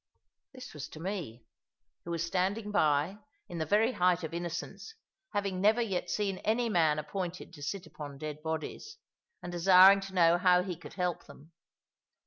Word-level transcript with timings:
This 0.55 0.73
was 0.73 0.89
to 0.89 0.99
me, 0.99 1.45
who 2.05 2.09
was 2.09 2.25
standing 2.25 2.71
by, 2.71 3.19
in 3.47 3.59
the 3.59 3.67
very 3.67 3.91
height 3.91 4.23
of 4.23 4.33
innocence, 4.33 4.95
having 5.31 5.61
never 5.61 5.79
yet 5.79 6.09
seen 6.09 6.39
any 6.39 6.69
man 6.69 6.97
appointed 6.97 7.53
to 7.53 7.61
sit 7.61 7.85
upon 7.85 8.17
dead 8.17 8.41
bodies, 8.41 8.97
and 9.43 9.51
desiring 9.51 9.99
to 10.01 10.15
know 10.15 10.39
how 10.39 10.63
he 10.63 10.75
could 10.75 10.93
help 10.93 11.27
them. 11.27 11.51